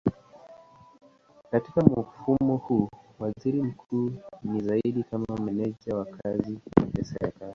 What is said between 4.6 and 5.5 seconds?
zaidi kama